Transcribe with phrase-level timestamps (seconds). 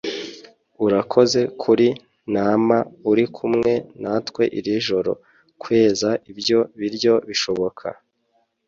[0.85, 1.87] urakoze kuri
[2.35, 2.77] nama
[3.11, 5.11] uri kumwe natwe iri joro.
[5.61, 7.87] kweza ibyo biryo bishoboka